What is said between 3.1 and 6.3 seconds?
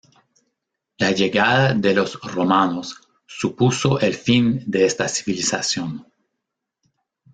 supuso el fin de esta civilización.